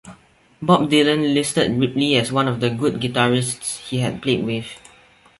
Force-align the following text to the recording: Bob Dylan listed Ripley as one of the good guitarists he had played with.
Bob 0.63 0.89
Dylan 0.89 1.31
listed 1.35 1.79
Ripley 1.79 2.15
as 2.15 2.31
one 2.31 2.47
of 2.47 2.59
the 2.59 2.71
good 2.71 2.95
guitarists 2.95 3.77
he 3.87 3.99
had 3.99 4.19
played 4.19 4.43
with. 4.43 4.65